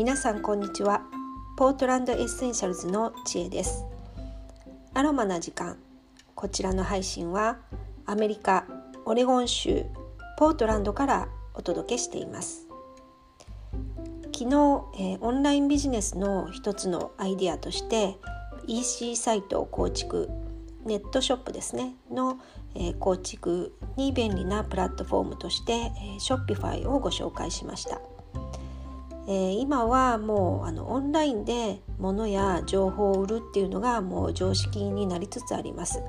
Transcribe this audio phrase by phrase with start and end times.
[0.00, 1.02] 皆さんこんにちは。
[1.58, 3.84] Portland Essentials の知恵です。
[4.94, 5.76] アロマな時間。
[6.34, 7.58] こちらの配信は
[8.06, 8.64] アメリカ
[9.04, 9.84] オレゴン州
[10.38, 12.66] ポートランドからお届けしています。
[14.34, 18.16] 昨日、えー、オンラインビジネスの一つのアイデアとして
[18.68, 20.30] EC サイトを構築。
[20.86, 21.94] ネットショップですね。
[22.10, 22.38] の、
[22.74, 28.00] えー、構築に便利なプラットフォームとして、えー、 Shopify をご紹介しました、
[29.26, 36.02] えー、今はもうあのオンラインで物や情報を売るっていうのがもう常識になりつつあります、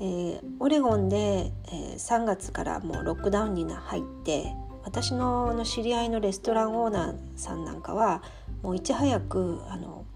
[0.00, 4.54] えー、オレゴンで、えー、3月からもうロックダウンに入って
[4.84, 8.22] 私のの知り合いのレストランオーナーさんなんかは
[8.62, 10.06] もういち早くあの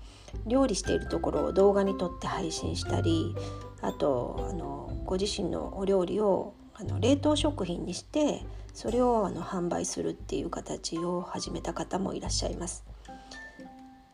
[0.46, 3.34] 料理しているところを動画に撮って配信したり
[3.82, 8.44] あとあのご自身のお料理をあの冷凍食品にして
[8.74, 12.84] それをあの販売するっていう形を始めた方もいらっしゃいます。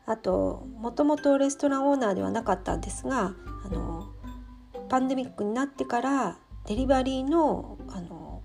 [0.06, 4.10] あともともとレストランオーナーではなかったんですがあの
[4.88, 8.42] パンデミックになってからデリバリーのあの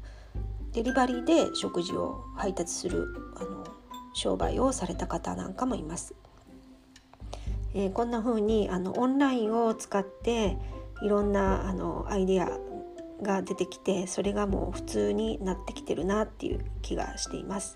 [0.73, 3.65] デリバリーで食事を配達するあの
[4.13, 6.15] 商売をされた方なんかもいます。
[7.75, 10.57] えー、こんな風にあのオンラインを使って
[11.01, 12.59] いろんなあのアイデア
[13.23, 17.75] が出てきてそれがもう普通になってきてるなっていう気がしています。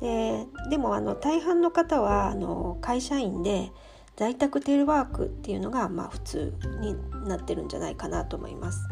[0.00, 3.72] ででもあの大半の方はあの会社員で
[4.16, 6.96] 在宅テレワークっていうのがまあ普通に
[7.28, 8.88] なってるんじゃないかなと思います。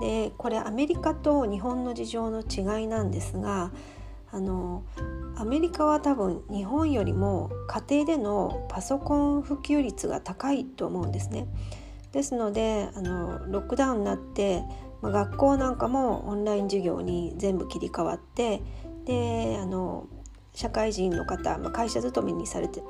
[0.00, 3.72] でこれアメリカと日本の事情の違いなんですが
[4.30, 4.84] あの
[5.36, 11.46] アメリカは多分日本よりも家庭でのパソコン普及率が高いと思うんですね。
[12.12, 14.64] ですのであのロックダウンになって、
[15.02, 18.62] まあ、学校なんかもオンライン授業に全部切り替わって
[19.04, 20.06] であの
[20.54, 22.82] 社会人の方、まあ、会社勤めにされて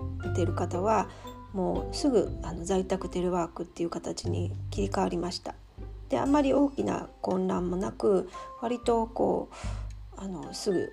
[0.45, 1.09] る方は
[1.53, 5.55] もうすぐあの在宅テレワークっていう形に切り替わりました。
[6.09, 8.31] であんまり大きな混乱もなく
[8.63, 9.49] 割とこ
[10.17, 10.93] うあのすぐ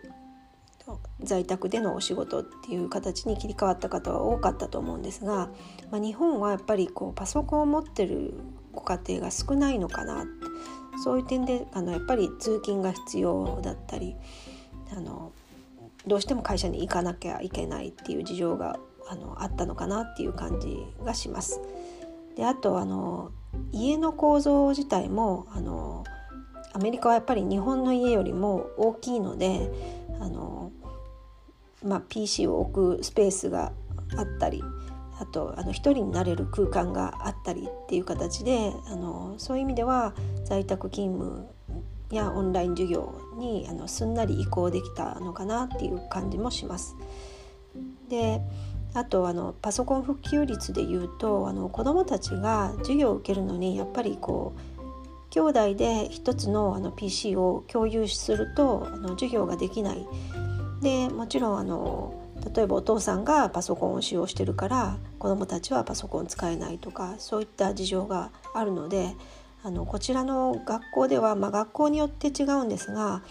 [1.22, 5.50] 在宅でのお仕事っていう形に切り替わった方は多かったと思うんですが、
[5.92, 8.34] まあ、日本はやっぱりこうパソコンを持ってる
[8.74, 10.26] ご家庭が少ないのかなっ
[10.98, 14.16] そういう点であのやっぱり通勤が必要だったり
[14.96, 15.32] あの
[16.06, 21.62] どうしても会社に行かなきゃいけないっていう事情があのあったのかなっていう感じがします。
[22.36, 23.32] であとあの
[23.72, 26.04] 家の構造自体もあの
[26.74, 29.72] アメリカはやっぱり日本の家よりも大きいので
[30.20, 30.72] あの、
[31.84, 33.72] まあ、PC を置くスペースが
[34.18, 34.64] あったり
[35.24, 40.14] あとあの一人になれる空間があったりっていう形であのそういう意味では
[40.44, 41.48] 在宅勤務
[42.12, 46.96] やオンライン授業にあのすんなり移行できたのかなっていう感じもします。
[48.10, 48.42] で
[48.94, 60.06] あとあのパソコン普及率でいうとあの子どもたちが授業を受けるのにやっぱりこう兄弟で一つのあの PC を共有するとあの授業ができない
[60.82, 62.23] でもちろんあの
[62.56, 69.16] 例えばお父さんがパソコンを使用してるから子どもたちはパソコン使えないとかそういった事情があるので
[69.64, 73.24] あのこちらの学校では、まあ、学校によって違うんですが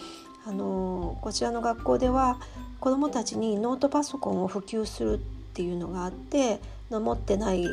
[0.45, 2.39] あのこちらの学校では
[2.79, 5.17] 子どもたちにノートパソコンを普及するっ
[5.53, 6.59] ていうのがあって
[6.89, 7.65] 持ってない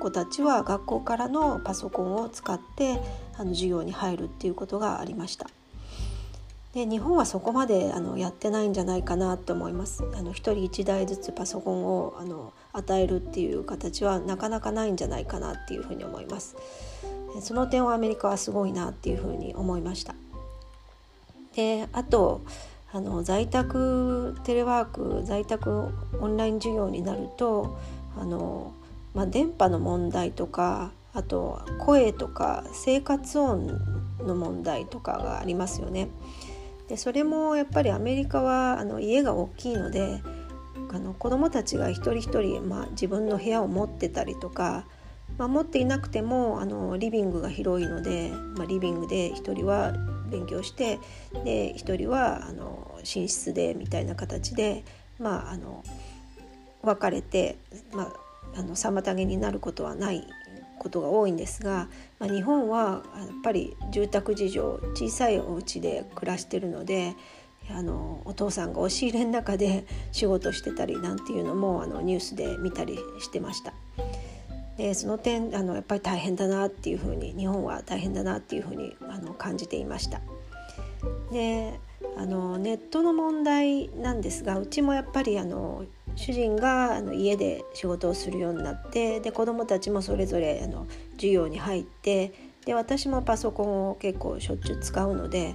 [0.00, 2.98] 子たちは学校からのパソコンを使って
[3.36, 5.46] あの授業に入るっていうことがありました。
[6.74, 10.04] で日本はそこまであのやってないんじゃないかなと思います。
[10.14, 16.56] あの1人1台ずつパソコンをあの与えるっていう形はなかなかないんじゃないかなっていうふうに思います。
[17.40, 20.14] その点はアメリカはすごいなっていうふうに思いました。
[21.54, 22.42] であと
[22.92, 25.88] あの在宅テレワーク在宅
[26.20, 27.78] オンライン授業になると
[28.16, 28.72] あの
[29.14, 33.66] まあ、電波の問題とかあと声とか生活音
[34.20, 36.08] の問題とかがありますよね。
[36.88, 40.22] でそれもやっぱりアメリカはあの家が大きいので
[40.90, 44.84] あの子どもたちが一人一人、まあ、自分の部屋を持ってたりとか、
[45.36, 49.92] まあ、持っていなくてもあのリビングが広いので、まあ、リビングで一人は
[50.30, 50.98] 勉強して
[51.44, 54.84] で一人はあの寝室でみたいな形で、
[55.18, 55.84] まあ、あの
[56.82, 57.58] 分かれて、
[57.92, 60.26] まあ、あの妨げになることはない
[60.78, 61.88] ことが多いんですが、
[62.18, 67.14] まあ、日本はやっぱり住宅事情小さいお家で暮らしてるので
[67.70, 73.72] あのお父さんが押し入れの中で仕事してたりなんていうのもあのニュースで見たりしてました。
[74.78, 80.20] でその点あのやっぱり大変だなっていうふうに日本は大変だなっていうふうにあの感じていました。
[81.32, 81.78] で
[82.16, 85.84] あのネットの問題なんですがうちもやっぱりあの
[86.18, 92.32] 主人があの家で仕事をするようになってで子どもたちもそれぞれあの授業に入って
[92.66, 95.54] で私もパソコンを結構しょっちゅう使うので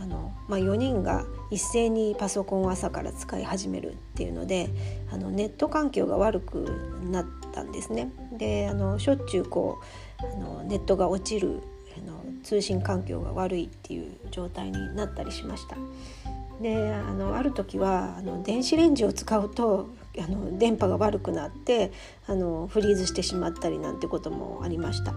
[0.00, 4.70] あの、まあ、4人が一斉にパソコンを朝から使い始めるっていうので
[5.10, 8.10] あのネット環境が悪くなったんですね。
[8.38, 9.80] であのしょっちゅうこ
[10.22, 11.60] うあのネットが落ちる
[11.98, 15.76] あの通信環境が悪いっていう状態になったりしました。
[16.60, 21.92] であのある時はあの電子レンジを使うとあの電波が悪くなって
[22.26, 25.14] あのフリーズしてしまったりなんてこともありました。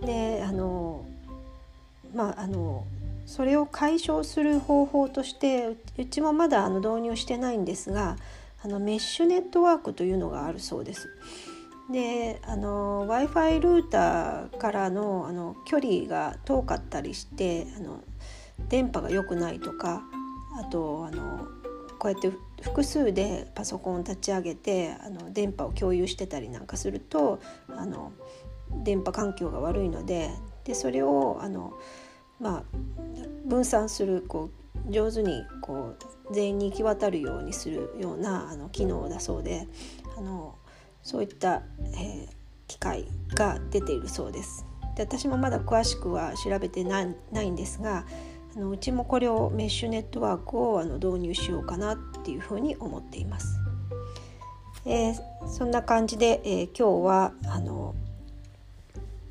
[0.00, 1.04] であの
[2.14, 2.84] まああの
[3.26, 8.16] それを解消する方法としてうちもまだあの導入してないんですが
[8.64, 11.08] あのメッシュネットワークというのがあるそうです。
[11.90, 18.00] で w i f i ルーターからのあの距離が遠かったりしてあの
[18.68, 20.02] 電波が良くないとか
[20.58, 21.48] あとあの
[21.98, 22.32] こうやって
[22.62, 28.12] 複数でパソコンを立ち上げてあの電波を共有してたりなんかするとあの
[28.82, 30.30] 電波環境が悪いので
[30.64, 31.72] でそれをあの、
[32.40, 32.62] まあ、
[33.46, 34.50] 分散するこ
[34.88, 35.94] う上手にこ
[36.30, 39.68] う全員に行き渡るようにするようなあの機能だそうで
[40.16, 40.56] あの
[41.02, 41.62] そういった、
[41.96, 42.28] えー、
[42.68, 44.64] 機械が出ているそうです。
[44.96, 48.04] で私もまだ詳しくは調べてないんですが
[48.54, 53.58] あのうちもこれをメッシュネットワークをあの導入しようかなっていうふうに思っています。
[54.84, 57.94] えー、そんな感じで、えー、今日はあの、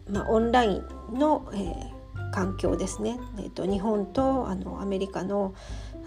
[0.10, 5.54] まあ、オンラインの、えー、環境ですね、えーと、日本とあのアメリカの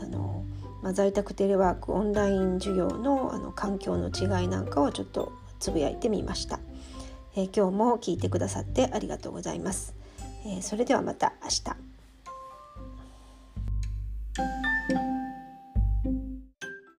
[0.01, 0.45] あの、
[0.83, 6.59] まあ、在宅テレワークオンライン授業のあの環境の違いなんかをちょっとつぶやいてみました、
[7.37, 9.95] え今日も聞いてくださってありがとうございます、
[10.47, 11.94] えそれではまた明日。